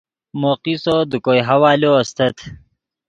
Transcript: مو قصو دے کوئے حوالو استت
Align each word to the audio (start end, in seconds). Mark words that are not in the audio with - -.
مو 0.39 0.51
قصو 0.63 0.95
دے 1.09 1.17
کوئے 1.25 1.41
حوالو 1.49 1.91
استت 2.01 2.35